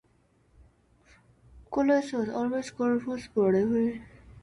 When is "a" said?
2.69-2.71